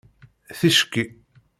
Ticki 0.57 1.03